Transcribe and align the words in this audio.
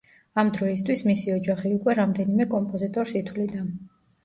ამ 0.43 0.47
დროისთვის 0.53 1.03
მისი 1.07 1.35
ოჯახი 1.35 1.75
უკვე 1.77 1.97
რამდენიმე 2.01 2.49
კომპოზიტორს 2.57 3.17
ითვლიდა. 3.23 3.71